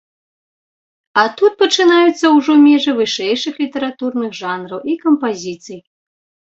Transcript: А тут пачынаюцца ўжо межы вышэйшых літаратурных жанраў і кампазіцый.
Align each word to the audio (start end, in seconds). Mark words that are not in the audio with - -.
А 1.23 1.25
тут 1.41 1.53
пачынаюцца 1.61 2.25
ўжо 2.37 2.57
межы 2.65 2.91
вышэйшых 3.03 3.53
літаратурных 3.67 4.31
жанраў 4.43 4.79
і 4.95 5.01
кампазіцый. 5.09 5.79